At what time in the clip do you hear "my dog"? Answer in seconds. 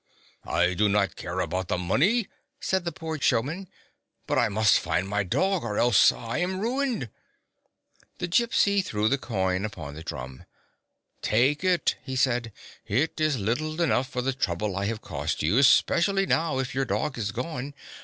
5.07-5.61